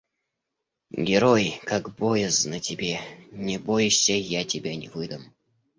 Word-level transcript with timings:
Герой, 0.89 1.61
как 1.63 1.93
боязно 1.95 2.59
тебе, 2.59 3.01
Не 3.31 3.59
бойся, 3.59 4.13
я 4.13 4.43
тебя 4.45 4.75
не 4.75 4.89
выдам. 4.89 5.31